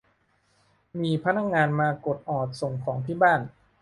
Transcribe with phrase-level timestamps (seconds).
[1.01, 3.41] มีพนักงานมากดออดส่งของที่บ้าน